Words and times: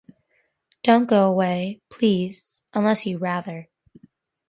Don't 0.81 1.05
go 1.05 1.27
away, 1.29 1.79
please, 1.91 2.63
unless 2.73 3.05
you'd 3.05 3.21
rather. 3.21 3.69